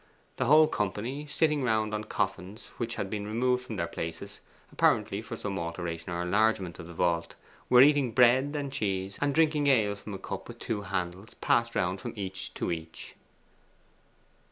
The 0.37 0.45
whole 0.45 0.65
company, 0.67 1.27
sitting 1.27 1.61
round 1.61 1.93
on 1.93 2.05
coffins 2.05 2.69
which 2.77 2.95
had 2.95 3.07
been 3.07 3.27
removed 3.27 3.63
from 3.63 3.75
their 3.75 3.85
places, 3.85 4.39
apparently 4.71 5.21
for 5.21 5.37
some 5.37 5.59
alteration 5.59 6.11
or 6.11 6.23
enlargement 6.23 6.79
of 6.79 6.87
the 6.87 6.93
vault, 6.95 7.35
were 7.69 7.83
eating 7.83 8.11
bread 8.11 8.55
and 8.55 8.73
cheese, 8.73 9.19
and 9.21 9.31
drinking 9.35 9.67
ale 9.67 9.93
from 9.93 10.15
a 10.15 10.17
cup 10.17 10.47
with 10.47 10.57
two 10.57 10.81
handles, 10.81 11.35
passed 11.35 11.75
round 11.75 12.01
from 12.01 12.13
each 12.15 12.51
to 12.55 12.71
each. 12.71 13.13